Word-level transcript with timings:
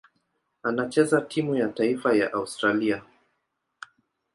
Anachezea 0.63 1.21
timu 1.21 1.55
ya 1.55 1.67
taifa 1.67 2.13
ya 2.15 2.33
Australia. 2.33 3.03